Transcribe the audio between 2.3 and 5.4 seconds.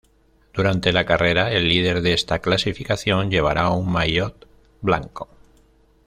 clasificación llevará un maillot blanco.